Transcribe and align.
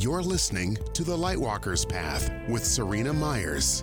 You're 0.00 0.22
listening 0.22 0.78
to 0.94 1.04
The 1.04 1.14
Lightwalker's 1.14 1.84
Path 1.84 2.30
with 2.48 2.64
Serena 2.64 3.12
Myers, 3.12 3.82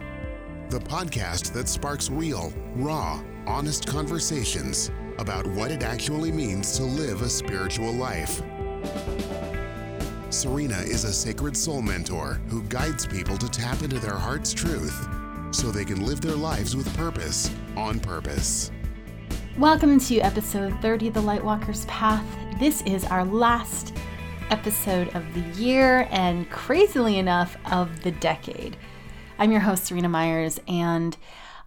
the 0.71 0.79
podcast 0.79 1.53
that 1.53 1.69
sparks 1.69 2.09
real, 2.09 2.51
raw, 2.75 3.21
honest 3.45 3.85
conversations 3.85 4.89
about 5.19 5.45
what 5.45 5.69
it 5.69 5.83
actually 5.83 6.31
means 6.31 6.75
to 6.77 6.83
live 6.83 7.21
a 7.21 7.29
spiritual 7.29 7.91
life. 7.91 8.41
Serena 10.31 10.79
is 10.79 11.03
a 11.03 11.13
sacred 11.13 11.55
soul 11.55 11.83
mentor 11.83 12.41
who 12.47 12.63
guides 12.63 13.05
people 13.05 13.37
to 13.37 13.47
tap 13.47 13.83
into 13.83 13.99
their 13.99 14.17
heart's 14.17 14.55
truth 14.55 15.07
so 15.51 15.69
they 15.69 15.85
can 15.85 16.03
live 16.03 16.21
their 16.21 16.35
lives 16.35 16.75
with 16.75 16.91
purpose 16.97 17.51
on 17.75 17.99
purpose. 17.99 18.71
Welcome 19.55 19.99
to 19.99 20.17
episode 20.21 20.73
30 20.81 21.09
of 21.09 21.13
The 21.13 21.21
Lightwalker's 21.21 21.85
Path. 21.85 22.25
This 22.59 22.81
is 22.87 23.05
our 23.05 23.23
last 23.23 23.93
episode 24.49 25.13
of 25.15 25.33
the 25.33 25.61
year 25.61 26.07
and 26.11 26.49
crazily 26.49 27.17
enough 27.17 27.57
of 27.71 28.03
the 28.03 28.11
decade. 28.11 28.77
I'm 29.37 29.51
your 29.51 29.61
host, 29.61 29.85
Serena 29.85 30.09
Myers, 30.09 30.59
and 30.67 31.17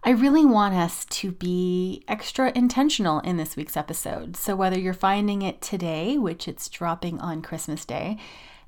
I 0.03 0.11
really 0.11 0.45
want 0.45 0.73
us 0.73 1.05
to 1.05 1.31
be 1.31 2.03
extra 2.07 2.51
intentional 2.55 3.19
in 3.19 3.37
this 3.37 3.55
week's 3.55 3.77
episode. 3.77 4.35
So, 4.35 4.55
whether 4.55 4.79
you're 4.79 4.93
finding 4.93 5.41
it 5.43 5.61
today, 5.61 6.17
which 6.17 6.47
it's 6.47 6.69
dropping 6.69 7.19
on 7.19 7.43
Christmas 7.43 7.85
Day, 7.85 8.17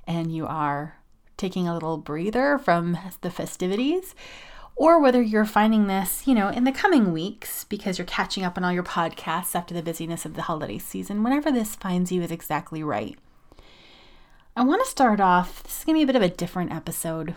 and 0.06 0.34
you 0.34 0.46
are 0.46 0.98
taking 1.36 1.68
a 1.68 1.74
little 1.74 1.98
breather 1.98 2.60
from 2.60 2.98
the 3.22 3.32
festivities, 3.32 4.14
or 4.76 5.00
whether 5.00 5.22
you're 5.22 5.46
finding 5.46 5.88
this, 5.88 6.28
you 6.28 6.36
know, 6.36 6.50
in 6.50 6.64
the 6.64 6.72
coming 6.72 7.12
weeks 7.12 7.64
because 7.64 7.98
you're 7.98 8.06
catching 8.06 8.44
up 8.44 8.58
on 8.58 8.64
all 8.64 8.72
your 8.72 8.84
podcasts 8.84 9.56
after 9.56 9.74
the 9.74 9.84
busyness 9.84 10.26
of 10.26 10.36
the 10.36 10.44
holiday 10.44 10.78
season, 10.78 11.24
whenever 11.24 11.52
this 11.52 11.76
finds 11.76 12.12
you 12.12 12.22
is 12.22 12.32
exactly 12.32 12.84
right. 12.84 13.18
I 14.56 14.64
want 14.64 14.84
to 14.84 14.90
start 14.90 15.20
off, 15.20 15.64
this 15.64 15.80
is 15.80 15.84
going 15.84 15.96
to 15.96 16.00
be 16.00 16.04
a 16.04 16.14
bit 16.14 16.16
of 16.16 16.22
a 16.22 16.36
different 16.36 16.72
episode. 16.72 17.36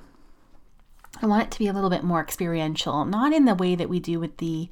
I 1.22 1.26
want 1.26 1.44
it 1.44 1.50
to 1.52 1.58
be 1.58 1.66
a 1.66 1.72
little 1.72 1.88
bit 1.88 2.04
more 2.04 2.20
experiential, 2.20 3.06
not 3.06 3.32
in 3.32 3.46
the 3.46 3.54
way 3.54 3.74
that 3.74 3.88
we 3.88 4.00
do 4.00 4.20
with 4.20 4.36
the 4.36 4.68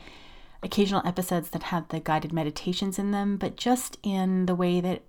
occasional 0.62 1.00
episodes 1.06 1.48
that 1.50 1.64
have 1.64 1.88
the 1.88 2.00
guided 2.00 2.34
meditations 2.34 2.98
in 2.98 3.12
them, 3.12 3.38
but 3.38 3.56
just 3.56 3.96
in 4.02 4.44
the 4.44 4.54
way 4.54 4.82
that 4.82 5.02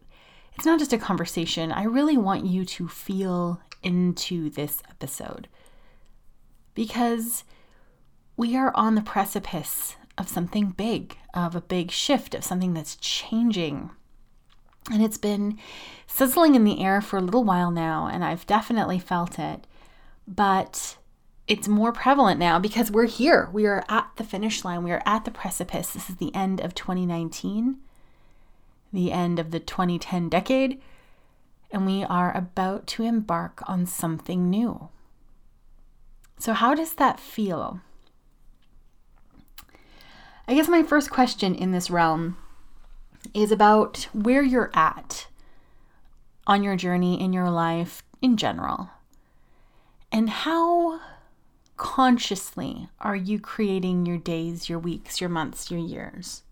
it's 0.56 0.66
not 0.66 0.80
just 0.80 0.94
a 0.94 0.97
conversation. 0.97 1.73
I 1.73 1.83
really 1.83 2.16
want 2.16 2.45
you 2.45 2.63
to 2.63 2.88
feel 2.88 3.59
into 3.83 4.50
this 4.50 4.81
episode 4.89 5.50
because 6.73 7.44
we 8.38 8.56
are 8.56 8.72
on 8.75 8.95
the 8.95 9.02
precipice 9.02 9.97
of 10.17 10.30
something 10.30 10.69
big, 10.69 11.17
of 11.33 11.53
a 11.53 11.61
big 11.61 11.91
shift, 11.91 12.33
of 12.33 12.45
something 12.45 12.73
that's 12.73 12.95
changing. 12.95 13.89
And 14.91 15.03
it's 15.03 15.17
been 15.17 15.58
sizzling 16.08 16.55
in 16.55 16.64
the 16.64 16.81
air 16.83 17.02
for 17.02 17.17
a 17.17 17.22
little 17.22 17.44
while 17.44 17.72
now, 17.72 18.08
and 18.08 18.23
I've 18.23 18.45
definitely 18.45 19.00
felt 19.00 19.39
it. 19.39 19.66
But 20.28 20.97
it's 21.47 21.67
more 21.67 21.91
prevalent 21.91 22.39
now 22.39 22.59
because 22.59 22.91
we're 22.91 23.06
here. 23.06 23.50
We 23.52 23.66
are 23.66 23.83
at 23.89 24.09
the 24.16 24.23
finish 24.23 24.63
line. 24.63 24.83
We 24.83 24.91
are 24.91 25.03
at 25.06 25.25
the 25.25 25.31
precipice. 25.31 25.91
This 25.91 26.09
is 26.09 26.16
the 26.17 26.33
end 26.33 26.59
of 26.59 26.75
2019, 26.75 27.78
the 28.91 29.11
end 29.11 29.39
of 29.39 29.52
the 29.52 29.59
2010 29.59 30.30
decade, 30.30 30.81
and 31.72 31.86
we 31.86 32.03
are 32.03 32.36
about 32.36 32.88
to 32.88 33.03
embark 33.03 33.61
on 33.67 33.86
something 33.86 34.50
new. 34.50 34.89
So, 36.38 36.53
how 36.53 36.75
does 36.75 36.95
that 36.95 37.19
feel? 37.19 37.81
I 40.47 40.53
guess 40.53 40.67
my 40.67 40.83
first 40.83 41.09
question 41.09 41.56
in 41.56 41.72
this 41.72 41.89
realm 41.89 42.38
is 43.36 43.52
about 43.52 44.08
where 44.14 44.41
you're 44.41 44.72
at 44.73 45.28
on 46.47 46.64
your 46.64 46.78
journey 46.78 47.22
in 47.22 47.33
your 47.33 47.50
life 47.50 48.02
in 48.22 48.38
general. 48.38 48.89
And 50.09 50.30
how 50.30 51.02
consciously 51.75 52.88
are 53.02 53.16
you 53.16 53.38
creating 53.38 54.06
your 54.06 54.17
days, 54.17 54.69
your 54.69 54.80
weeks, 54.80 55.19
your 55.19 55.29
months, 55.29 55.69
your 55.69 55.81
years? 55.81 56.44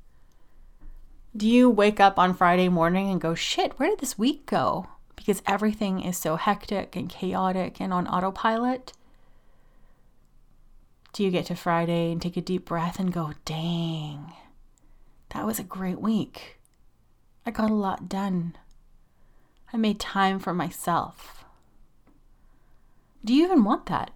Do 1.35 1.47
you 1.47 1.69
wake 1.69 2.01
up 2.01 2.19
on 2.19 2.33
Friday 2.33 2.67
morning 2.67 3.09
and 3.09 3.21
go, 3.21 3.33
shit, 3.33 3.79
where 3.79 3.89
did 3.89 4.00
this 4.00 4.17
week 4.19 4.45
go? 4.45 4.88
Because 5.15 5.41
everything 5.47 6.01
is 6.01 6.17
so 6.17 6.35
hectic 6.35 6.97
and 6.97 7.09
chaotic 7.09 7.79
and 7.79 7.94
on 7.94 8.07
autopilot? 8.07 8.91
Do 11.13 11.23
you 11.23 11.31
get 11.31 11.45
to 11.45 11.55
Friday 11.55 12.11
and 12.11 12.21
take 12.21 12.35
a 12.35 12.41
deep 12.41 12.65
breath 12.65 13.00
and 13.00 13.13
go, 13.13 13.33
dang, 13.45 14.33
that 15.29 15.45
was 15.45 15.59
a 15.59 15.63
great 15.63 16.01
week? 16.01 16.57
I 17.45 17.51
got 17.51 17.69
a 17.69 17.75
lot 17.75 18.07
done. 18.07 18.55
I 19.71 19.77
made 19.77 19.99
time 19.99 20.39
for 20.39 20.53
myself. 20.53 21.43
Do 23.25 23.33
you 23.33 23.45
even 23.45 23.63
want 23.63 23.87
that? 23.87 24.11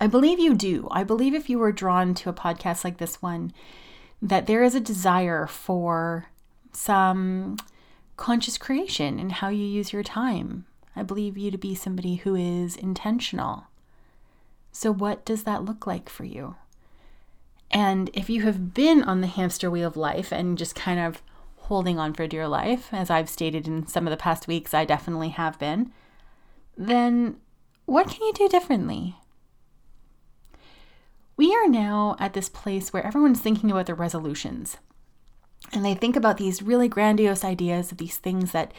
I 0.00 0.06
believe 0.06 0.38
you 0.38 0.54
do. 0.54 0.88
I 0.90 1.04
believe 1.04 1.34
if 1.34 1.50
you 1.50 1.58
were 1.58 1.72
drawn 1.72 2.14
to 2.14 2.28
a 2.28 2.34
podcast 2.34 2.84
like 2.84 2.98
this 2.98 3.20
one, 3.20 3.52
that 4.22 4.46
there 4.46 4.62
is 4.62 4.74
a 4.74 4.80
desire 4.80 5.46
for 5.46 6.26
some 6.72 7.56
conscious 8.16 8.58
creation 8.58 9.18
in 9.18 9.30
how 9.30 9.48
you 9.48 9.64
use 9.64 9.92
your 9.92 10.02
time. 10.02 10.66
I 10.94 11.02
believe 11.02 11.38
you 11.38 11.50
to 11.50 11.58
be 11.58 11.74
somebody 11.74 12.16
who 12.16 12.34
is 12.34 12.76
intentional. 12.76 13.64
So, 14.72 14.92
what 14.92 15.24
does 15.24 15.44
that 15.44 15.64
look 15.64 15.86
like 15.86 16.08
for 16.08 16.24
you? 16.24 16.56
And 17.70 18.10
if 18.14 18.30
you 18.30 18.42
have 18.42 18.74
been 18.74 19.02
on 19.02 19.20
the 19.20 19.26
hamster 19.26 19.70
wheel 19.70 19.88
of 19.88 19.96
life 19.96 20.32
and 20.32 20.58
just 20.58 20.74
kind 20.74 20.98
of 20.98 21.22
holding 21.68 21.98
on 21.98 22.14
for 22.14 22.26
dear 22.26 22.48
life, 22.48 22.88
as 22.92 23.10
I've 23.10 23.28
stated 23.28 23.68
in 23.68 23.86
some 23.86 24.06
of 24.06 24.10
the 24.10 24.16
past 24.16 24.48
weeks, 24.48 24.74
I 24.74 24.84
definitely 24.84 25.28
have 25.30 25.58
been, 25.58 25.92
then 26.76 27.36
what 27.84 28.08
can 28.08 28.22
you 28.22 28.32
do 28.32 28.48
differently? 28.48 29.16
We 31.36 31.54
are 31.54 31.68
now 31.68 32.16
at 32.18 32.32
this 32.32 32.48
place 32.48 32.92
where 32.92 33.06
everyone's 33.06 33.40
thinking 33.40 33.70
about 33.70 33.86
their 33.86 33.94
resolutions. 33.94 34.78
And 35.72 35.84
they 35.84 35.94
think 35.94 36.16
about 36.16 36.38
these 36.38 36.62
really 36.62 36.88
grandiose 36.88 37.44
ideas 37.44 37.92
of 37.92 37.98
these 37.98 38.16
things 38.16 38.52
that, 38.52 38.72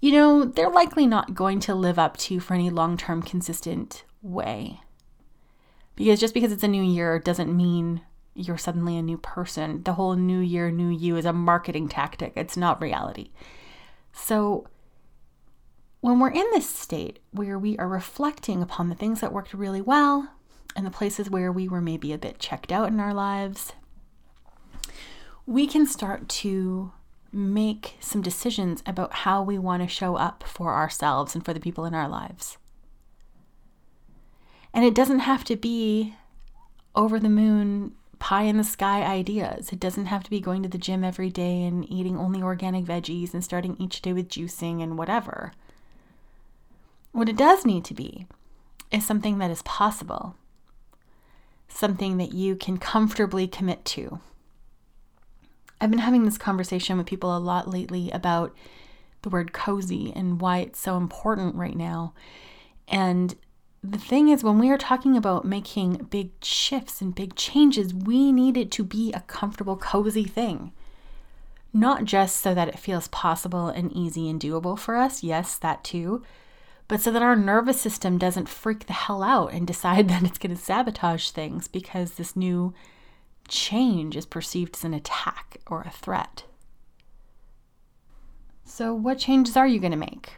you 0.00 0.12
know, 0.12 0.44
they're 0.44 0.70
likely 0.70 1.06
not 1.06 1.34
going 1.34 1.58
to 1.60 1.74
live 1.74 1.98
up 1.98 2.16
to 2.18 2.40
for 2.40 2.54
any 2.54 2.70
long 2.70 2.96
term 2.96 3.20
consistent 3.20 4.04
way. 4.22 4.80
Because 5.96 6.20
just 6.20 6.34
because 6.34 6.52
it's 6.52 6.62
a 6.62 6.68
new 6.68 6.82
year 6.82 7.18
doesn't 7.18 7.54
mean 7.54 8.02
you're 8.38 8.58
suddenly 8.58 8.96
a 8.96 9.02
new 9.02 9.18
person. 9.18 9.82
The 9.82 9.94
whole 9.94 10.14
new 10.14 10.38
year, 10.38 10.70
new 10.70 10.88
you 10.88 11.16
is 11.16 11.24
a 11.24 11.32
marketing 11.32 11.88
tactic, 11.88 12.32
it's 12.36 12.56
not 12.56 12.80
reality. 12.80 13.30
So, 14.12 14.66
when 16.00 16.20
we're 16.20 16.30
in 16.30 16.46
this 16.52 16.68
state 16.68 17.18
where 17.32 17.58
we 17.58 17.76
are 17.78 17.88
reflecting 17.88 18.62
upon 18.62 18.88
the 18.88 18.94
things 18.94 19.20
that 19.20 19.32
worked 19.32 19.52
really 19.52 19.80
well 19.80 20.30
and 20.76 20.86
the 20.86 20.90
places 20.90 21.28
where 21.28 21.50
we 21.50 21.68
were 21.68 21.80
maybe 21.80 22.12
a 22.12 22.18
bit 22.18 22.38
checked 22.38 22.70
out 22.70 22.88
in 22.88 23.00
our 23.00 23.12
lives, 23.12 23.72
we 25.44 25.66
can 25.66 25.86
start 25.86 26.28
to 26.28 26.92
make 27.32 27.96
some 28.00 28.22
decisions 28.22 28.82
about 28.86 29.12
how 29.12 29.42
we 29.42 29.58
want 29.58 29.82
to 29.82 29.88
show 29.88 30.16
up 30.16 30.44
for 30.44 30.74
ourselves 30.74 31.34
and 31.34 31.44
for 31.44 31.52
the 31.52 31.60
people 31.60 31.84
in 31.84 31.94
our 31.94 32.08
lives. 32.08 32.58
And 34.72 34.84
it 34.84 34.94
doesn't 34.94 35.20
have 35.20 35.44
to 35.44 35.56
be 35.56 36.14
over 36.94 37.18
the 37.18 37.28
moon 37.28 37.94
pie 38.18 38.42
in 38.42 38.56
the 38.56 38.64
sky 38.64 39.02
ideas. 39.02 39.72
It 39.72 39.80
doesn't 39.80 40.06
have 40.06 40.22
to 40.24 40.30
be 40.30 40.40
going 40.40 40.62
to 40.62 40.68
the 40.68 40.78
gym 40.78 41.04
every 41.04 41.30
day 41.30 41.64
and 41.64 41.90
eating 41.90 42.16
only 42.16 42.42
organic 42.42 42.84
veggies 42.84 43.34
and 43.34 43.44
starting 43.44 43.76
each 43.78 44.02
day 44.02 44.12
with 44.12 44.28
juicing 44.28 44.82
and 44.82 44.98
whatever. 44.98 45.52
What 47.12 47.28
it 47.28 47.36
does 47.36 47.64
need 47.64 47.84
to 47.86 47.94
be 47.94 48.26
is 48.90 49.06
something 49.06 49.38
that 49.38 49.50
is 49.50 49.62
possible, 49.62 50.36
something 51.68 52.16
that 52.18 52.32
you 52.32 52.56
can 52.56 52.78
comfortably 52.78 53.46
commit 53.46 53.84
to. 53.86 54.20
I've 55.80 55.90
been 55.90 56.00
having 56.00 56.24
this 56.24 56.38
conversation 56.38 56.98
with 56.98 57.06
people 57.06 57.36
a 57.36 57.38
lot 57.38 57.68
lately 57.68 58.10
about 58.10 58.54
the 59.22 59.28
word 59.28 59.52
cozy 59.52 60.12
and 60.14 60.40
why 60.40 60.58
it's 60.58 60.80
so 60.80 60.96
important 60.96 61.54
right 61.54 61.76
now. 61.76 62.14
And 62.88 63.34
the 63.92 63.98
thing 63.98 64.28
is, 64.28 64.44
when 64.44 64.58
we 64.58 64.70
are 64.70 64.78
talking 64.78 65.16
about 65.16 65.44
making 65.44 66.08
big 66.10 66.30
shifts 66.42 67.00
and 67.00 67.14
big 67.14 67.34
changes, 67.36 67.94
we 67.94 68.32
need 68.32 68.56
it 68.56 68.70
to 68.72 68.84
be 68.84 69.12
a 69.12 69.20
comfortable, 69.20 69.76
cozy 69.76 70.24
thing. 70.24 70.72
Not 71.72 72.04
just 72.04 72.38
so 72.38 72.54
that 72.54 72.68
it 72.68 72.78
feels 72.78 73.08
possible 73.08 73.68
and 73.68 73.92
easy 73.92 74.28
and 74.28 74.40
doable 74.40 74.78
for 74.78 74.96
us, 74.96 75.22
yes, 75.22 75.56
that 75.58 75.84
too, 75.84 76.22
but 76.88 77.00
so 77.00 77.12
that 77.12 77.22
our 77.22 77.36
nervous 77.36 77.80
system 77.80 78.18
doesn't 78.18 78.48
freak 78.48 78.86
the 78.86 78.92
hell 78.92 79.22
out 79.22 79.52
and 79.52 79.66
decide 79.66 80.08
that 80.08 80.22
it's 80.22 80.38
going 80.38 80.54
to 80.54 80.60
sabotage 80.60 81.30
things 81.30 81.68
because 81.68 82.12
this 82.12 82.34
new 82.34 82.74
change 83.48 84.16
is 84.16 84.26
perceived 84.26 84.76
as 84.76 84.84
an 84.84 84.94
attack 84.94 85.58
or 85.66 85.82
a 85.82 85.90
threat. 85.90 86.44
So, 88.64 88.92
what 88.92 89.18
changes 89.18 89.56
are 89.56 89.66
you 89.66 89.80
going 89.80 89.92
to 89.92 89.96
make? 89.96 90.34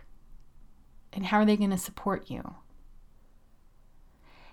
And 1.12 1.26
how 1.26 1.38
are 1.38 1.44
they 1.44 1.56
going 1.56 1.70
to 1.70 1.78
support 1.78 2.30
you? 2.30 2.54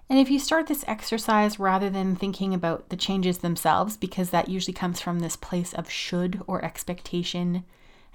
And 0.10 0.20
if 0.20 0.30
you 0.30 0.40
start 0.40 0.68
this 0.68 0.86
exercise 0.88 1.60
rather 1.60 1.90
than 1.90 2.16
thinking 2.16 2.54
about 2.54 2.90
the 2.90 2.96
changes 2.96 3.40
themselves, 3.40 3.98
because 3.98 4.30
that 4.30 4.48
usually 4.48 4.74
comes 4.74 5.02
from 5.02 5.20
this 5.20 5.36
place 5.36 5.74
of 5.74 5.90
should 5.90 6.42
or 6.48 6.64
expectation 6.64 7.66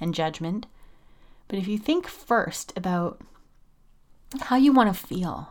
and 0.01 0.15
judgment, 0.15 0.67
but 1.49 1.59
if 1.59 1.69
you 1.69 1.77
think 1.77 2.07
first 2.07 2.73
about 2.77 3.21
how 4.41 4.57
you 4.57 4.73
want 4.73 4.95
to 4.95 5.07
feel 5.07 5.51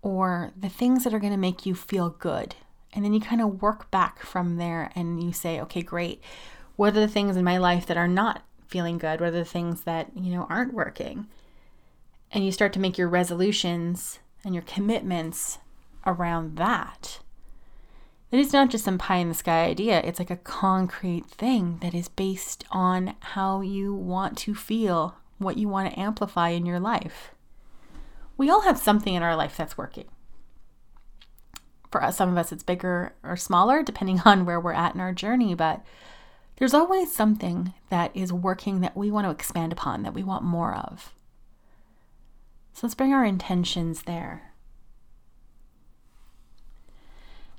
or 0.00 0.50
the 0.56 0.68
things 0.68 1.04
that 1.04 1.14
are 1.14 1.20
going 1.20 1.32
to 1.32 1.38
make 1.38 1.64
you 1.64 1.74
feel 1.74 2.10
good. 2.10 2.54
And 2.92 3.04
then 3.04 3.14
you 3.14 3.20
kind 3.20 3.40
of 3.40 3.62
work 3.62 3.90
back 3.90 4.20
from 4.20 4.56
there 4.56 4.90
and 4.94 5.22
you 5.22 5.32
say, 5.32 5.60
okay, 5.60 5.82
great. 5.82 6.20
What 6.76 6.96
are 6.96 7.00
the 7.00 7.08
things 7.08 7.36
in 7.36 7.44
my 7.44 7.58
life 7.58 7.86
that 7.86 7.96
are 7.96 8.08
not 8.08 8.42
feeling 8.66 8.98
good? 8.98 9.20
What 9.20 9.28
are 9.28 9.30
the 9.30 9.44
things 9.44 9.82
that, 9.82 10.10
you 10.16 10.34
know, 10.34 10.46
aren't 10.50 10.74
working? 10.74 11.28
And 12.32 12.44
you 12.44 12.50
start 12.50 12.72
to 12.72 12.80
make 12.80 12.98
your 12.98 13.08
resolutions 13.08 14.18
and 14.44 14.54
your 14.54 14.64
commitments 14.64 15.58
around 16.06 16.56
that. 16.56 17.20
It 18.30 18.40
is 18.40 18.52
not 18.52 18.70
just 18.70 18.84
some 18.84 18.96
pie 18.96 19.18
in 19.18 19.28
the 19.28 19.34
sky 19.34 19.64
idea, 19.64 20.00
it's 20.00 20.18
like 20.18 20.30
a 20.30 20.36
concrete 20.36 21.26
thing 21.26 21.78
that 21.82 21.94
is 21.94 22.08
based 22.08 22.64
on 22.70 23.14
how 23.20 23.60
you 23.60 23.94
want 23.94 24.38
to 24.38 24.54
feel, 24.54 25.16
what 25.38 25.58
you 25.58 25.68
want 25.68 25.92
to 25.92 26.00
amplify 26.00 26.48
in 26.48 26.64
your 26.64 26.80
life. 26.80 27.32
We 28.38 28.48
all 28.48 28.62
have 28.62 28.78
something 28.78 29.12
in 29.12 29.22
our 29.22 29.36
life 29.36 29.56
that's 29.56 29.76
working. 29.76 30.06
For 31.90 32.02
us, 32.02 32.16
some 32.16 32.30
of 32.30 32.38
us, 32.38 32.52
it's 32.52 32.62
bigger 32.62 33.12
or 33.22 33.36
smaller, 33.36 33.82
depending 33.82 34.20
on 34.24 34.46
where 34.46 34.58
we're 34.58 34.72
at 34.72 34.94
in 34.94 35.00
our 35.00 35.12
journey, 35.12 35.54
but 35.54 35.84
there's 36.56 36.74
always 36.74 37.12
something 37.12 37.74
that 37.90 38.16
is 38.16 38.32
working 38.32 38.80
that 38.80 38.96
we 38.96 39.10
want 39.10 39.26
to 39.26 39.30
expand 39.30 39.72
upon, 39.72 40.04
that 40.04 40.14
we 40.14 40.22
want 40.22 40.42
more 40.42 40.74
of. 40.74 41.12
So 42.72 42.86
let's 42.86 42.94
bring 42.94 43.12
our 43.12 43.24
intentions 43.24 44.02
there. 44.02 44.52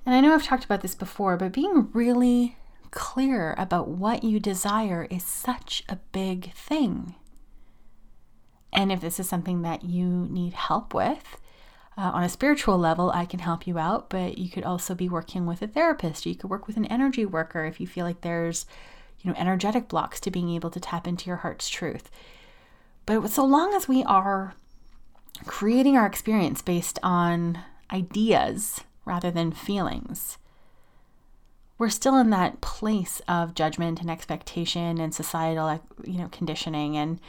And 0.05 0.13
I 0.13 0.19
know 0.19 0.33
I've 0.33 0.43
talked 0.43 0.65
about 0.65 0.81
this 0.81 0.95
before, 0.95 1.37
but 1.37 1.53
being 1.53 1.89
really 1.93 2.57
clear 2.91 3.55
about 3.57 3.87
what 3.87 4.23
you 4.23 4.39
desire 4.39 5.07
is 5.09 5.23
such 5.23 5.83
a 5.87 5.97
big 6.11 6.53
thing. 6.53 7.15
And 8.73 8.91
if 8.91 9.01
this 9.01 9.19
is 9.19 9.29
something 9.29 9.61
that 9.61 9.83
you 9.83 10.27
need 10.29 10.53
help 10.53 10.93
with, 10.93 11.37
uh, 11.95 12.11
on 12.13 12.23
a 12.23 12.29
spiritual 12.29 12.77
level, 12.77 13.11
I 13.11 13.25
can 13.25 13.39
help 13.39 13.67
you 13.67 13.77
out, 13.77 14.09
but 14.09 14.37
you 14.37 14.49
could 14.49 14.63
also 14.63 14.95
be 14.95 15.07
working 15.07 15.45
with 15.45 15.61
a 15.61 15.67
therapist. 15.67 16.25
You 16.25 16.35
could 16.35 16.49
work 16.49 16.65
with 16.65 16.75
an 16.75 16.85
energy 16.85 17.25
worker 17.25 17.65
if 17.65 17.79
you 17.79 17.85
feel 17.85 18.05
like 18.05 18.21
there's, 18.21 18.65
you 19.21 19.29
know, 19.29 19.37
energetic 19.37 19.87
blocks 19.87 20.19
to 20.21 20.31
being 20.31 20.49
able 20.49 20.71
to 20.71 20.79
tap 20.79 21.07
into 21.07 21.27
your 21.27 21.37
heart's 21.37 21.69
truth. 21.69 22.09
But 23.05 23.29
so 23.29 23.45
long 23.45 23.73
as 23.75 23.87
we 23.87 24.03
are 24.03 24.55
creating 25.45 25.97
our 25.97 26.05
experience 26.05 26.61
based 26.61 26.99
on 27.03 27.59
ideas 27.91 28.81
rather 29.05 29.31
than 29.31 29.51
feelings. 29.51 30.37
We're 31.77 31.89
still 31.89 32.17
in 32.17 32.29
that 32.29 32.61
place 32.61 33.21
of 33.27 33.55
judgment 33.55 33.99
and 33.99 34.09
expectation 34.09 34.99
and 34.99 35.13
societal, 35.13 35.81
you 36.03 36.17
know, 36.17 36.29
conditioning 36.31 36.95
and 36.95 37.19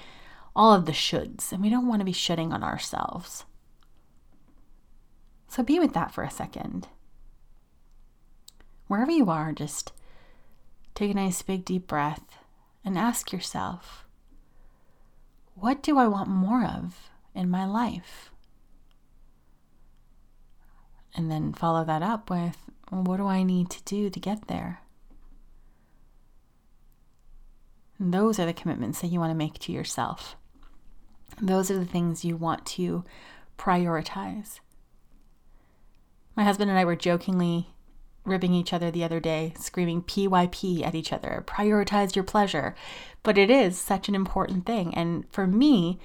all 0.54 0.72
of 0.72 0.86
the 0.86 0.92
shoulds, 0.92 1.50
and 1.50 1.60
we 1.62 1.70
don't 1.70 1.88
want 1.88 2.00
to 2.00 2.04
be 2.04 2.12
shoulding 2.12 2.52
on 2.52 2.62
ourselves. 2.62 3.44
So 5.48 5.62
be 5.62 5.78
with 5.78 5.94
that 5.94 6.12
for 6.12 6.22
a 6.22 6.30
second. 6.30 6.88
Wherever 8.86 9.10
you 9.10 9.30
are, 9.30 9.52
just 9.52 9.92
take 10.94 11.10
a 11.10 11.14
nice 11.14 11.42
big 11.42 11.64
deep 11.64 11.86
breath 11.86 12.38
and 12.84 12.98
ask 12.98 13.32
yourself, 13.32 14.06
what 15.54 15.82
do 15.82 15.98
I 15.98 16.06
want 16.06 16.28
more 16.28 16.64
of 16.64 17.10
in 17.34 17.50
my 17.50 17.64
life? 17.64 18.30
And 21.14 21.30
then 21.30 21.52
follow 21.52 21.84
that 21.84 22.02
up 22.02 22.30
with 22.30 22.56
what 22.90 23.16
do 23.16 23.26
I 23.26 23.42
need 23.42 23.70
to 23.70 23.82
do 23.84 24.10
to 24.10 24.20
get 24.20 24.48
there? 24.48 24.80
And 27.98 28.12
those 28.12 28.38
are 28.38 28.46
the 28.46 28.52
commitments 28.52 29.00
that 29.00 29.08
you 29.08 29.20
want 29.20 29.30
to 29.30 29.36
make 29.36 29.58
to 29.60 29.72
yourself. 29.72 30.36
Those 31.40 31.70
are 31.70 31.78
the 31.78 31.84
things 31.84 32.24
you 32.24 32.36
want 32.36 32.66
to 32.66 33.04
prioritize. 33.58 34.60
My 36.36 36.44
husband 36.44 36.70
and 36.70 36.78
I 36.78 36.84
were 36.84 36.96
jokingly 36.96 37.68
ribbing 38.24 38.54
each 38.54 38.72
other 38.72 38.90
the 38.90 39.04
other 39.04 39.20
day, 39.20 39.52
screaming 39.58 40.02
PYP 40.02 40.84
at 40.84 40.94
each 40.94 41.12
other, 41.12 41.44
prioritize 41.46 42.16
your 42.16 42.24
pleasure. 42.24 42.74
But 43.22 43.38
it 43.38 43.50
is 43.50 43.78
such 43.78 44.08
an 44.08 44.14
important 44.14 44.66
thing. 44.66 44.94
And 44.94 45.30
for 45.30 45.46
me, 45.46 46.00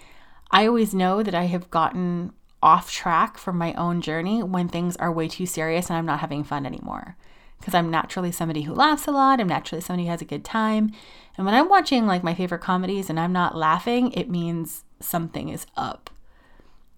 I 0.52 0.68
always 0.68 0.94
know 0.94 1.22
that 1.24 1.36
I 1.36 1.46
have 1.46 1.70
gotten 1.70 2.34
off 2.62 2.92
track 2.92 3.38
from 3.38 3.58
my 3.58 3.74
own 3.74 4.02
journey 4.02 4.44
when 4.44 4.68
things 4.68 4.96
are 4.98 5.12
way 5.12 5.28
too 5.28 5.46
serious 5.46 5.90
and 5.90 5.98
I'm 5.98 6.06
not 6.06 6.20
having 6.20 6.44
fun 6.44 6.66
anymore. 6.66 7.16
Because 7.60 7.74
I'm 7.74 7.92
naturally 7.92 8.32
somebody 8.32 8.64
who 8.64 8.74
laughs 8.74 9.06
a 9.06 9.12
lot. 9.12 9.40
I'm 9.40 9.48
naturally 9.48 9.82
somebody 9.82 10.06
who 10.06 10.12
has 10.12 10.22
a 10.22 10.26
good 10.26 10.46
time. 10.46 10.92
And 11.38 11.46
when 11.46 11.56
I'm 11.56 11.70
watching 11.70 12.08
like 12.08 12.24
my 12.24 12.34
favorite 12.34 12.62
comedies 12.62 13.10
and 13.10 13.20
I'm 13.20 13.34
not 13.34 13.56
laughing, 13.56 14.12
it 14.14 14.30
means 14.30 14.86
something 15.00 15.50
is 15.50 15.66
up. 15.76 16.10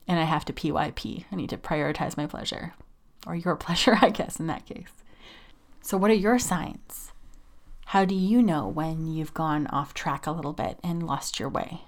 And 0.07 0.19
I 0.19 0.24
have 0.24 0.45
to 0.45 0.53
PYP. 0.53 1.25
I 1.31 1.36
need 1.36 1.50
to 1.50 1.57
prioritize 1.57 2.15
my 2.15 2.27
pleasure 2.27 2.74
or 3.25 3.36
your 3.36 3.56
pleasure, 3.57 3.98
I 4.01 4.09
guess, 4.09 4.39
in 4.39 4.48
that 4.48 4.65
case. 4.65 4.92
So, 5.81 5.98
what 5.98 6.12
are 6.12 6.15
your 6.15 6.38
signs? 6.38 7.12
How 7.88 8.06
do 8.06 8.15
you 8.15 8.42
know 8.42 8.68
when 8.68 9.07
you've 9.07 9.33
gone 9.33 9.68
off 9.68 9.94
track 9.94 10.27
a 10.27 10.31
little 10.31 10.53
bit 10.53 10.80
and 10.83 11.06
lost 11.06 11.39
your 11.39 11.50
way? 11.50 11.81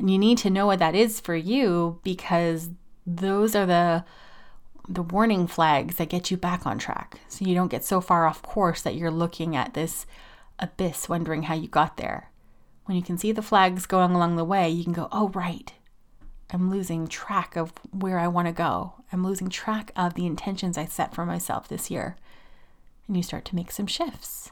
And 0.00 0.10
you 0.10 0.18
need 0.18 0.38
to 0.38 0.50
know 0.50 0.66
what 0.66 0.78
that 0.78 0.94
is 0.94 1.20
for 1.20 1.36
you 1.36 2.00
because 2.02 2.70
those 3.06 3.54
are 3.54 3.66
the 3.66 4.04
the 4.88 5.02
warning 5.02 5.46
flags 5.46 5.96
that 5.96 6.08
get 6.08 6.30
you 6.32 6.36
back 6.36 6.66
on 6.66 6.78
track. 6.78 7.20
So 7.28 7.44
you 7.44 7.54
don't 7.54 7.70
get 7.70 7.84
so 7.84 8.00
far 8.00 8.26
off 8.26 8.42
course 8.42 8.82
that 8.82 8.96
you're 8.96 9.10
looking 9.10 9.54
at 9.54 9.74
this 9.74 10.06
abyss 10.58 11.08
wondering 11.08 11.44
how 11.44 11.54
you 11.54 11.68
got 11.68 11.96
there. 11.98 12.30
When 12.86 12.96
you 12.96 13.02
can 13.02 13.18
see 13.18 13.30
the 13.30 13.42
flags 13.42 13.86
going 13.86 14.12
along 14.12 14.34
the 14.34 14.44
way, 14.44 14.68
you 14.70 14.82
can 14.82 14.94
go, 14.94 15.08
"Oh, 15.12 15.28
right. 15.28 15.72
I'm 16.50 16.70
losing 16.70 17.06
track 17.06 17.54
of 17.54 17.72
where 17.92 18.18
I 18.18 18.26
want 18.26 18.48
to 18.48 18.52
go. 18.52 18.94
I'm 19.12 19.22
losing 19.22 19.50
track 19.50 19.92
of 19.94 20.14
the 20.14 20.26
intentions 20.26 20.78
I 20.78 20.86
set 20.86 21.14
for 21.14 21.26
myself 21.26 21.68
this 21.68 21.90
year." 21.90 22.16
And 23.06 23.18
you 23.18 23.22
start 23.22 23.44
to 23.46 23.54
make 23.54 23.70
some 23.70 23.86
shifts. 23.86 24.50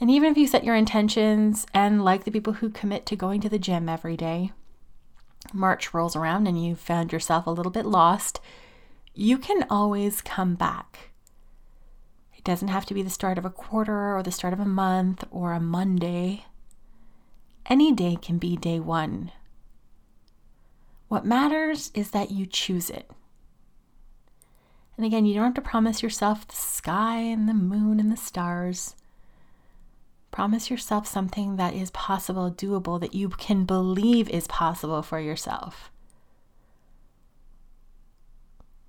And 0.00 0.10
even 0.10 0.30
if 0.30 0.38
you 0.38 0.46
set 0.46 0.64
your 0.64 0.76
intentions 0.76 1.66
and 1.74 2.02
like 2.02 2.24
the 2.24 2.30
people 2.30 2.54
who 2.54 2.70
commit 2.70 3.04
to 3.06 3.16
going 3.16 3.42
to 3.42 3.50
the 3.50 3.58
gym 3.58 3.88
every 3.88 4.16
day, 4.16 4.52
March 5.52 5.92
rolls 5.92 6.16
around 6.16 6.46
and 6.46 6.64
you 6.64 6.74
found 6.74 7.12
yourself 7.12 7.46
a 7.46 7.50
little 7.50 7.72
bit 7.72 7.84
lost, 7.84 8.40
you 9.14 9.36
can 9.36 9.66
always 9.68 10.22
come 10.22 10.54
back. 10.54 11.10
It 12.34 12.44
doesn't 12.44 12.68
have 12.68 12.86
to 12.86 12.94
be 12.94 13.02
the 13.02 13.10
start 13.10 13.36
of 13.36 13.44
a 13.44 13.50
quarter 13.50 14.16
or 14.16 14.22
the 14.22 14.32
start 14.32 14.54
of 14.54 14.60
a 14.60 14.64
month 14.64 15.24
or 15.30 15.52
a 15.52 15.60
Monday. 15.60 16.46
Any 17.66 17.92
day 17.92 18.16
can 18.20 18.38
be 18.38 18.56
day 18.56 18.80
one. 18.80 19.30
What 21.08 21.26
matters 21.26 21.90
is 21.92 22.12
that 22.12 22.30
you 22.30 22.46
choose 22.46 22.88
it. 22.88 23.10
And 24.96 25.04
again, 25.04 25.26
you 25.26 25.34
don't 25.34 25.44
have 25.44 25.54
to 25.54 25.60
promise 25.60 26.02
yourself 26.02 26.46
the 26.46 26.56
sky 26.56 27.18
and 27.18 27.48
the 27.48 27.54
moon 27.54 28.00
and 28.00 28.10
the 28.10 28.16
stars. 28.16 28.94
Promise 30.30 30.70
yourself 30.70 31.06
something 31.06 31.56
that 31.56 31.74
is 31.74 31.90
possible, 31.90 32.50
doable, 32.50 33.00
that 33.00 33.14
you 33.14 33.28
can 33.28 33.64
believe 33.64 34.28
is 34.30 34.46
possible 34.46 35.02
for 35.02 35.18
yourself. 35.18 35.90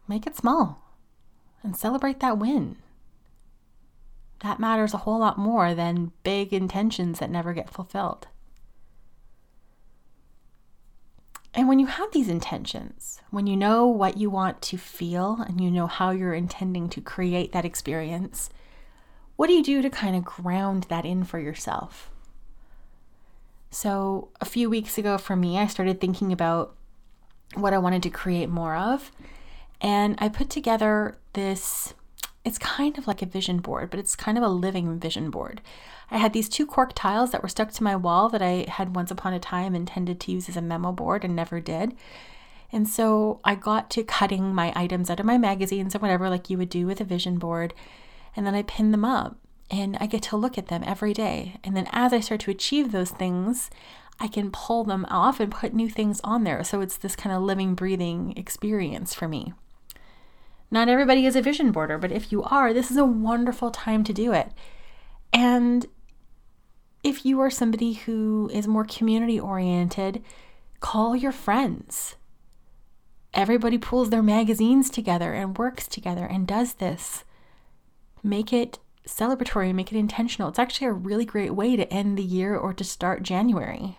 Make 0.07 0.27
it 0.27 0.35
small 0.35 0.83
and 1.63 1.75
celebrate 1.75 2.19
that 2.19 2.37
win. 2.37 2.77
That 4.41 4.59
matters 4.59 4.93
a 4.93 4.97
whole 4.97 5.19
lot 5.19 5.37
more 5.37 5.73
than 5.73 6.11
big 6.23 6.51
intentions 6.51 7.19
that 7.19 7.29
never 7.29 7.53
get 7.53 7.69
fulfilled. 7.69 8.27
And 11.53 11.67
when 11.67 11.79
you 11.79 11.87
have 11.87 12.11
these 12.11 12.29
intentions, 12.29 13.21
when 13.29 13.45
you 13.45 13.57
know 13.57 13.85
what 13.85 14.17
you 14.17 14.29
want 14.29 14.61
to 14.63 14.77
feel 14.77 15.43
and 15.47 15.59
you 15.59 15.69
know 15.69 15.85
how 15.85 16.11
you're 16.11 16.33
intending 16.33 16.87
to 16.89 17.01
create 17.01 17.51
that 17.51 17.65
experience, 17.65 18.49
what 19.41 19.47
do 19.47 19.53
you 19.53 19.63
do 19.63 19.81
to 19.81 19.89
kind 19.89 20.15
of 20.15 20.23
ground 20.23 20.85
that 20.89 21.03
in 21.03 21.23
for 21.23 21.39
yourself? 21.39 22.11
So, 23.71 24.29
a 24.39 24.45
few 24.45 24.69
weeks 24.69 24.99
ago 24.99 25.17
for 25.17 25.35
me, 25.35 25.57
I 25.57 25.65
started 25.65 25.99
thinking 25.99 26.31
about 26.31 26.75
what 27.55 27.73
I 27.73 27.79
wanted 27.79 28.03
to 28.03 28.11
create 28.11 28.49
more 28.49 28.75
of. 28.75 29.11
And 29.81 30.15
I 30.19 30.29
put 30.29 30.51
together 30.51 31.17
this, 31.33 31.95
it's 32.45 32.59
kind 32.59 32.99
of 32.99 33.07
like 33.07 33.23
a 33.23 33.25
vision 33.25 33.57
board, 33.57 33.89
but 33.89 33.99
it's 33.99 34.15
kind 34.15 34.37
of 34.37 34.43
a 34.43 34.47
living 34.47 34.99
vision 34.99 35.31
board. 35.31 35.59
I 36.11 36.19
had 36.19 36.33
these 36.33 36.47
two 36.47 36.67
cork 36.67 36.91
tiles 36.93 37.31
that 37.31 37.41
were 37.41 37.49
stuck 37.49 37.71
to 37.71 37.83
my 37.83 37.95
wall 37.95 38.29
that 38.29 38.43
I 38.43 38.67
had 38.69 38.95
once 38.95 39.09
upon 39.09 39.33
a 39.33 39.39
time 39.39 39.73
intended 39.73 40.19
to 40.19 40.31
use 40.31 40.49
as 40.49 40.57
a 40.57 40.61
memo 40.61 40.91
board 40.91 41.23
and 41.23 41.35
never 41.35 41.59
did. 41.59 41.95
And 42.71 42.87
so 42.87 43.39
I 43.43 43.55
got 43.55 43.89
to 43.89 44.03
cutting 44.03 44.53
my 44.53 44.71
items 44.75 45.09
out 45.09 45.19
of 45.19 45.25
my 45.25 45.39
magazines 45.39 45.95
and 45.95 46.01
whatever, 46.03 46.29
like 46.29 46.51
you 46.51 46.59
would 46.59 46.69
do 46.69 46.85
with 46.85 47.01
a 47.01 47.05
vision 47.05 47.39
board, 47.39 47.73
and 48.35 48.45
then 48.45 48.55
I 48.55 48.63
pin 48.63 48.91
them 48.91 49.05
up 49.05 49.37
and 49.69 49.97
I 49.99 50.05
get 50.05 50.21
to 50.23 50.37
look 50.37 50.57
at 50.57 50.67
them 50.67 50.83
every 50.85 51.13
day. 51.13 51.57
And 51.63 51.75
then 51.75 51.87
as 51.91 52.13
I 52.13 52.19
start 52.19 52.41
to 52.41 52.51
achieve 52.51 52.91
those 52.91 53.11
things, 53.11 53.69
I 54.19 54.27
can 54.27 54.51
pull 54.51 54.83
them 54.83 55.05
off 55.09 55.39
and 55.39 55.51
put 55.51 55.73
new 55.73 55.89
things 55.89 56.21
on 56.23 56.43
there. 56.43 56.63
So 56.63 56.81
it's 56.81 56.97
this 56.97 57.15
kind 57.15 57.35
of 57.35 57.41
living, 57.41 57.75
breathing 57.75 58.33
experience 58.37 59.13
for 59.13 59.27
me. 59.27 59.53
Not 60.69 60.89
everybody 60.89 61.25
is 61.25 61.35
a 61.35 61.41
vision 61.41 61.71
boarder, 61.71 61.97
but 61.97 62.11
if 62.11 62.31
you 62.31 62.43
are, 62.43 62.73
this 62.73 62.91
is 62.91 62.97
a 62.97 63.05
wonderful 63.05 63.71
time 63.71 64.03
to 64.05 64.13
do 64.13 64.31
it. 64.31 64.51
And 65.33 65.85
if 67.03 67.25
you 67.25 67.39
are 67.41 67.49
somebody 67.49 67.93
who 67.93 68.49
is 68.53 68.67
more 68.67 68.85
community 68.85 69.39
oriented, 69.39 70.23
Call 70.81 71.15
your 71.15 71.31
friends. 71.31 72.15
Everybody 73.33 73.77
pulls 73.77 74.09
their 74.09 74.23
magazines 74.23 74.89
together 74.89 75.31
and 75.31 75.57
works 75.57 75.87
together 75.87 76.25
and 76.25 76.45
does 76.45 76.73
this. 76.73 77.23
Make 78.23 78.53
it 78.53 78.79
celebratory, 79.07 79.73
make 79.73 79.91
it 79.91 79.97
intentional. 79.97 80.49
It's 80.49 80.59
actually 80.59 80.87
a 80.87 80.93
really 80.93 81.25
great 81.25 81.55
way 81.55 81.75
to 81.75 81.91
end 81.91 82.17
the 82.17 82.23
year 82.23 82.55
or 82.55 82.73
to 82.73 82.83
start 82.83 83.23
January. 83.23 83.97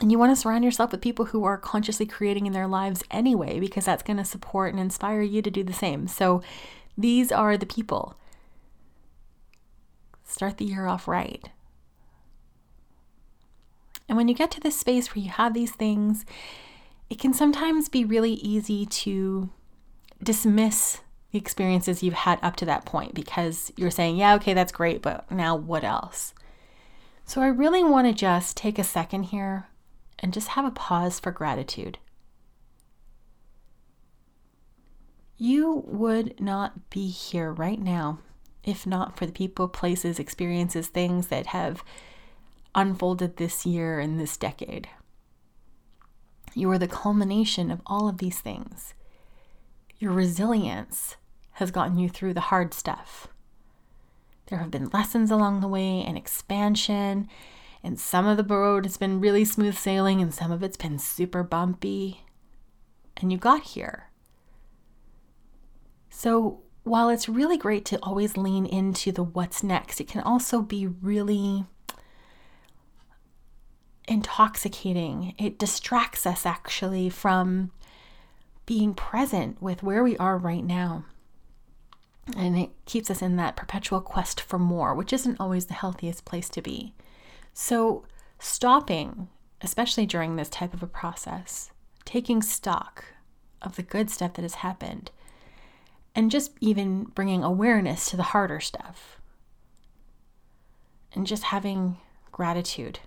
And 0.00 0.10
you 0.10 0.18
want 0.18 0.32
to 0.32 0.40
surround 0.40 0.64
yourself 0.64 0.90
with 0.90 1.00
people 1.00 1.26
who 1.26 1.44
are 1.44 1.56
consciously 1.56 2.06
creating 2.06 2.46
in 2.46 2.52
their 2.52 2.66
lives 2.66 3.04
anyway, 3.10 3.60
because 3.60 3.84
that's 3.84 4.02
going 4.02 4.16
to 4.16 4.24
support 4.24 4.72
and 4.72 4.80
inspire 4.80 5.22
you 5.22 5.42
to 5.42 5.50
do 5.50 5.62
the 5.62 5.72
same. 5.72 6.08
So 6.08 6.42
these 6.98 7.30
are 7.30 7.56
the 7.56 7.66
people. 7.66 8.16
Start 10.24 10.56
the 10.56 10.64
year 10.64 10.86
off 10.86 11.06
right. 11.06 11.48
And 14.08 14.16
when 14.16 14.28
you 14.28 14.34
get 14.34 14.50
to 14.52 14.60
this 14.60 14.78
space 14.78 15.14
where 15.14 15.22
you 15.22 15.30
have 15.30 15.54
these 15.54 15.72
things, 15.72 16.24
it 17.08 17.18
can 17.18 17.32
sometimes 17.32 17.88
be 17.88 18.04
really 18.04 18.32
easy 18.34 18.84
to 18.84 19.50
dismiss 20.22 21.00
the 21.32 21.38
experiences 21.38 22.02
you've 22.02 22.14
had 22.14 22.38
up 22.42 22.56
to 22.56 22.66
that 22.66 22.84
point 22.84 23.14
because 23.14 23.72
you're 23.76 23.90
saying, 23.90 24.16
yeah, 24.16 24.34
okay, 24.34 24.52
that's 24.54 24.70
great, 24.70 25.00
but 25.02 25.30
now 25.30 25.56
what 25.56 25.82
else? 25.82 26.34
So 27.24 27.40
I 27.40 27.46
really 27.46 27.82
want 27.82 28.06
to 28.06 28.12
just 28.12 28.56
take 28.56 28.78
a 28.78 28.84
second 28.84 29.24
here 29.24 29.66
and 30.18 30.32
just 30.32 30.48
have 30.48 30.66
a 30.66 30.70
pause 30.70 31.18
for 31.18 31.32
gratitude. 31.32 31.98
You 35.38 35.82
would 35.86 36.38
not 36.38 36.90
be 36.90 37.08
here 37.08 37.50
right 37.50 37.80
now 37.80 38.20
if 38.62 38.86
not 38.86 39.16
for 39.16 39.26
the 39.26 39.32
people, 39.32 39.66
places, 39.68 40.18
experiences, 40.18 40.86
things 40.86 41.28
that 41.28 41.46
have 41.46 41.82
unfolded 42.74 43.36
this 43.36 43.66
year 43.66 43.98
and 43.98 44.20
this 44.20 44.36
decade. 44.36 44.88
You 46.54 46.70
are 46.70 46.78
the 46.78 46.86
culmination 46.86 47.70
of 47.70 47.80
all 47.86 48.08
of 48.08 48.18
these 48.18 48.40
things. 48.40 48.94
Your 49.98 50.12
resilience 50.12 51.16
has 51.52 51.70
gotten 51.70 51.98
you 51.98 52.08
through 52.08 52.34
the 52.34 52.40
hard 52.40 52.74
stuff. 52.74 53.28
There 54.46 54.58
have 54.58 54.70
been 54.70 54.90
lessons 54.90 55.30
along 55.30 55.60
the 55.60 55.68
way 55.68 56.02
and 56.02 56.16
expansion, 56.16 57.28
and 57.82 57.98
some 57.98 58.26
of 58.26 58.36
the 58.36 58.44
road 58.44 58.84
has 58.84 58.96
been 58.96 59.20
really 59.20 59.44
smooth 59.44 59.76
sailing, 59.76 60.20
and 60.20 60.32
some 60.32 60.52
of 60.52 60.62
it's 60.62 60.76
been 60.76 60.98
super 60.98 61.42
bumpy. 61.42 62.24
And 63.16 63.32
you 63.32 63.38
got 63.38 63.62
here. 63.62 64.10
So, 66.10 66.60
while 66.84 67.08
it's 67.08 67.28
really 67.28 67.56
great 67.56 67.84
to 67.86 67.98
always 68.02 68.36
lean 68.36 68.66
into 68.66 69.12
the 69.12 69.22
what's 69.22 69.62
next, 69.62 70.00
it 70.00 70.08
can 70.08 70.20
also 70.20 70.60
be 70.62 70.86
really 70.86 71.64
intoxicating. 74.08 75.34
It 75.38 75.58
distracts 75.58 76.26
us 76.26 76.44
actually 76.44 77.08
from 77.08 77.70
being 78.66 78.94
present 78.94 79.60
with 79.62 79.82
where 79.82 80.02
we 80.02 80.16
are 80.18 80.36
right 80.36 80.64
now. 80.64 81.04
And 82.36 82.58
it 82.58 82.70
keeps 82.86 83.10
us 83.10 83.22
in 83.22 83.36
that 83.36 83.56
perpetual 83.56 84.00
quest 84.00 84.40
for 84.40 84.58
more, 84.58 84.94
which 84.94 85.12
isn't 85.12 85.38
always 85.38 85.66
the 85.66 85.74
healthiest 85.74 86.24
place 86.24 86.48
to 86.50 86.62
be. 86.62 86.94
So, 87.52 88.04
stopping, 88.38 89.28
especially 89.60 90.06
during 90.06 90.36
this 90.36 90.48
type 90.48 90.72
of 90.72 90.82
a 90.82 90.86
process, 90.86 91.70
taking 92.04 92.42
stock 92.42 93.04
of 93.60 93.76
the 93.76 93.82
good 93.82 94.10
stuff 94.10 94.34
that 94.34 94.42
has 94.42 94.56
happened, 94.56 95.10
and 96.14 96.30
just 96.30 96.52
even 96.60 97.04
bringing 97.04 97.44
awareness 97.44 98.10
to 98.10 98.16
the 98.16 98.22
harder 98.22 98.60
stuff, 98.60 99.20
and 101.14 101.26
just 101.26 101.44
having 101.44 101.98
gratitude 102.30 103.00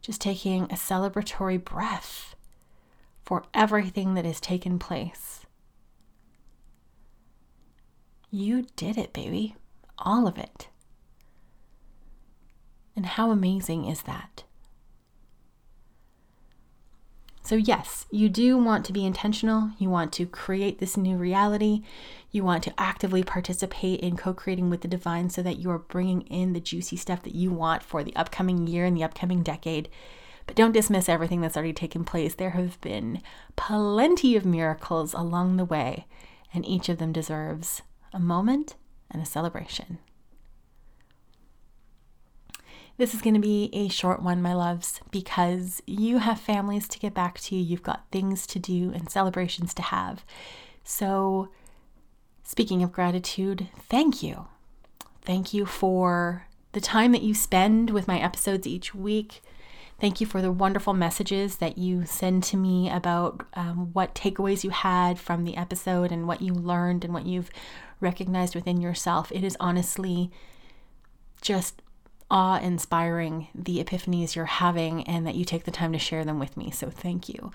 just 0.00 0.20
taking 0.22 0.64
a 0.64 0.74
celebratory 0.74 1.62
breath 1.62 2.34
for 3.22 3.44
everything 3.52 4.14
that 4.14 4.24
has 4.24 4.40
taken 4.40 4.78
place. 4.78 5.44
You 8.30 8.66
did 8.76 8.98
it, 8.98 9.12
baby. 9.12 9.56
All 9.98 10.26
of 10.26 10.38
it. 10.38 10.68
And 12.94 13.06
how 13.06 13.30
amazing 13.30 13.86
is 13.86 14.02
that? 14.02 14.44
So, 17.42 17.54
yes, 17.54 18.04
you 18.10 18.28
do 18.28 18.58
want 18.58 18.84
to 18.84 18.92
be 18.92 19.06
intentional. 19.06 19.70
You 19.78 19.88
want 19.88 20.12
to 20.14 20.26
create 20.26 20.78
this 20.78 20.98
new 20.98 21.16
reality. 21.16 21.82
You 22.30 22.44
want 22.44 22.62
to 22.64 22.74
actively 22.76 23.22
participate 23.22 24.00
in 24.00 24.18
co 24.18 24.34
creating 24.34 24.68
with 24.68 24.82
the 24.82 24.88
divine 24.88 25.30
so 25.30 25.42
that 25.42 25.58
you 25.58 25.70
are 25.70 25.78
bringing 25.78 26.22
in 26.22 26.52
the 26.52 26.60
juicy 26.60 26.96
stuff 26.96 27.22
that 27.22 27.34
you 27.34 27.50
want 27.50 27.82
for 27.82 28.04
the 28.04 28.14
upcoming 28.14 28.66
year 28.66 28.84
and 28.84 28.94
the 28.94 29.04
upcoming 29.04 29.42
decade. 29.42 29.88
But 30.46 30.56
don't 30.56 30.72
dismiss 30.72 31.08
everything 31.08 31.40
that's 31.40 31.56
already 31.56 31.72
taken 31.72 32.04
place. 32.04 32.34
There 32.34 32.50
have 32.50 32.78
been 32.82 33.22
plenty 33.56 34.36
of 34.36 34.44
miracles 34.44 35.14
along 35.14 35.56
the 35.56 35.64
way, 35.64 36.06
and 36.52 36.66
each 36.66 36.90
of 36.90 36.98
them 36.98 37.12
deserves 37.12 37.80
a 38.12 38.18
moment 38.18 38.76
and 39.10 39.22
a 39.22 39.26
celebration. 39.26 39.98
This 42.98 43.14
is 43.14 43.22
going 43.22 43.34
to 43.34 43.40
be 43.40 43.70
a 43.72 43.88
short 43.88 44.22
one, 44.22 44.42
my 44.42 44.54
loves, 44.54 45.00
because 45.12 45.80
you 45.86 46.18
have 46.18 46.40
families 46.40 46.88
to 46.88 46.98
get 46.98 47.14
back 47.14 47.38
to, 47.42 47.54
you've 47.54 47.84
got 47.84 48.10
things 48.10 48.44
to 48.48 48.58
do 48.58 48.92
and 48.92 49.08
celebrations 49.08 49.72
to 49.74 49.82
have. 49.82 50.24
So, 50.82 51.50
speaking 52.42 52.82
of 52.82 52.90
gratitude, 52.90 53.68
thank 53.88 54.20
you. 54.20 54.48
Thank 55.22 55.54
you 55.54 55.64
for 55.64 56.48
the 56.72 56.80
time 56.80 57.12
that 57.12 57.22
you 57.22 57.34
spend 57.34 57.90
with 57.90 58.08
my 58.08 58.18
episodes 58.18 58.66
each 58.66 58.94
week. 58.96 59.42
Thank 60.00 60.20
you 60.20 60.28
for 60.28 60.40
the 60.40 60.52
wonderful 60.52 60.94
messages 60.94 61.56
that 61.56 61.76
you 61.76 62.06
send 62.06 62.44
to 62.44 62.56
me 62.56 62.88
about 62.88 63.44
um, 63.54 63.92
what 63.92 64.14
takeaways 64.14 64.62
you 64.62 64.70
had 64.70 65.18
from 65.18 65.42
the 65.42 65.56
episode 65.56 66.12
and 66.12 66.28
what 66.28 66.40
you 66.40 66.54
learned 66.54 67.04
and 67.04 67.12
what 67.12 67.26
you've 67.26 67.50
recognized 68.00 68.54
within 68.54 68.80
yourself. 68.80 69.32
It 69.32 69.42
is 69.42 69.56
honestly 69.58 70.30
just 71.40 71.82
awe 72.30 72.60
inspiring 72.60 73.48
the 73.52 73.82
epiphanies 73.82 74.36
you're 74.36 74.44
having 74.44 75.02
and 75.04 75.26
that 75.26 75.34
you 75.34 75.44
take 75.44 75.64
the 75.64 75.70
time 75.72 75.92
to 75.92 75.98
share 75.98 76.24
them 76.24 76.38
with 76.38 76.56
me. 76.56 76.70
So 76.70 76.90
thank 76.90 77.28
you. 77.28 77.50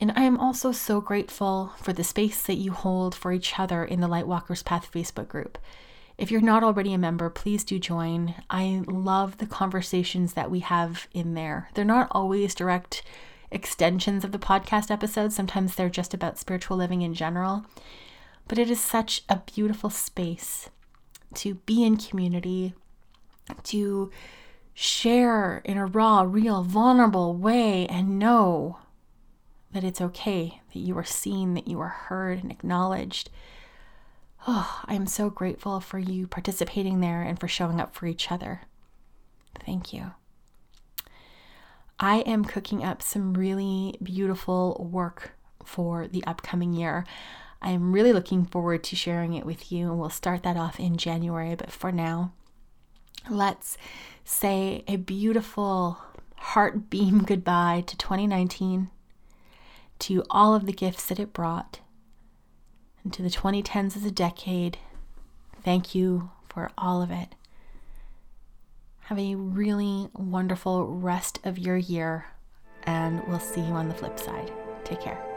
And 0.00 0.12
I 0.16 0.22
am 0.22 0.38
also 0.38 0.72
so 0.72 1.00
grateful 1.00 1.72
for 1.78 1.92
the 1.92 2.04
space 2.04 2.42
that 2.42 2.54
you 2.54 2.72
hold 2.72 3.14
for 3.14 3.32
each 3.32 3.58
other 3.58 3.84
in 3.84 4.00
the 4.00 4.08
Lightwalkers 4.08 4.64
Path 4.64 4.90
Facebook 4.92 5.28
group. 5.28 5.58
If 6.18 6.32
you're 6.32 6.40
not 6.40 6.64
already 6.64 6.92
a 6.92 6.98
member, 6.98 7.30
please 7.30 7.62
do 7.62 7.78
join. 7.78 8.34
I 8.50 8.82
love 8.88 9.38
the 9.38 9.46
conversations 9.46 10.32
that 10.32 10.50
we 10.50 10.58
have 10.60 11.06
in 11.12 11.34
there. 11.34 11.70
They're 11.74 11.84
not 11.84 12.08
always 12.10 12.56
direct 12.56 13.04
extensions 13.52 14.24
of 14.24 14.32
the 14.32 14.38
podcast 14.38 14.90
episodes, 14.90 15.34
sometimes 15.34 15.74
they're 15.74 15.88
just 15.88 16.12
about 16.12 16.36
spiritual 16.36 16.76
living 16.76 17.02
in 17.02 17.14
general. 17.14 17.64
But 18.48 18.58
it 18.58 18.68
is 18.68 18.80
such 18.80 19.22
a 19.28 19.42
beautiful 19.54 19.90
space 19.90 20.68
to 21.34 21.54
be 21.54 21.84
in 21.84 21.96
community, 21.96 22.74
to 23.64 24.10
share 24.74 25.62
in 25.64 25.78
a 25.78 25.86
raw, 25.86 26.22
real, 26.22 26.62
vulnerable 26.62 27.34
way 27.34 27.86
and 27.86 28.18
know 28.18 28.78
that 29.72 29.84
it's 29.84 30.00
okay, 30.00 30.60
that 30.72 30.78
you 30.78 30.96
are 30.98 31.04
seen, 31.04 31.54
that 31.54 31.68
you 31.68 31.78
are 31.80 31.88
heard 31.88 32.42
and 32.42 32.50
acknowledged. 32.50 33.30
Oh, 34.46 34.82
I'm 34.86 35.06
so 35.06 35.30
grateful 35.30 35.80
for 35.80 35.98
you 35.98 36.26
participating 36.26 37.00
there 37.00 37.22
and 37.22 37.38
for 37.38 37.48
showing 37.48 37.80
up 37.80 37.94
for 37.94 38.06
each 38.06 38.30
other. 38.30 38.62
Thank 39.64 39.92
you. 39.92 40.12
I 42.00 42.18
am 42.20 42.44
cooking 42.44 42.84
up 42.84 43.02
some 43.02 43.34
really 43.34 43.98
beautiful 44.02 44.88
work 44.90 45.32
for 45.64 46.06
the 46.06 46.24
upcoming 46.26 46.72
year. 46.72 47.04
I 47.60 47.70
am 47.70 47.92
really 47.92 48.12
looking 48.12 48.44
forward 48.44 48.84
to 48.84 48.96
sharing 48.96 49.34
it 49.34 49.44
with 49.44 49.72
you, 49.72 49.90
and 49.90 49.98
we'll 49.98 50.10
start 50.10 50.44
that 50.44 50.56
off 50.56 50.78
in 50.78 50.96
January. 50.96 51.56
But 51.56 51.72
for 51.72 51.90
now, 51.90 52.32
let's 53.28 53.76
say 54.24 54.84
a 54.86 54.96
beautiful 54.96 55.98
heart 56.36 56.88
beam 56.88 57.22
goodbye 57.26 57.82
to 57.88 57.96
2019, 57.96 58.90
to 59.98 60.24
all 60.30 60.54
of 60.54 60.66
the 60.66 60.72
gifts 60.72 61.06
that 61.06 61.18
it 61.18 61.32
brought, 61.32 61.80
and 63.04 63.12
to 63.12 63.22
the 63.22 63.30
2010s 63.30 63.96
as 63.96 64.04
a 64.04 64.10
decade. 64.10 64.78
Thank 65.62 65.94
you 65.94 66.30
for 66.48 66.70
all 66.78 67.02
of 67.02 67.10
it. 67.10 67.34
Have 69.00 69.18
a 69.18 69.34
really 69.36 70.08
wonderful 70.14 70.86
rest 70.86 71.40
of 71.44 71.58
your 71.58 71.76
year, 71.76 72.26
and 72.84 73.26
we'll 73.26 73.40
see 73.40 73.60
you 73.60 73.72
on 73.72 73.88
the 73.88 73.94
flip 73.94 74.18
side. 74.18 74.52
Take 74.84 75.00
care. 75.00 75.27